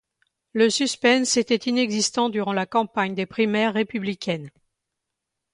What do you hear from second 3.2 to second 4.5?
primaires républicaines.